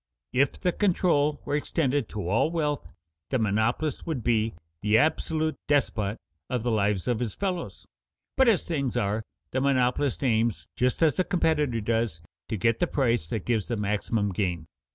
[0.33, 2.91] If the control were extended to all wealth,
[3.29, 6.17] the monopolist would be the absolute despot
[6.49, 7.85] of the lives of his fellows.
[8.35, 12.19] But as things are, the monopolist aims, just as the competitor does,
[12.49, 14.65] to get the price that gives the maximum gain.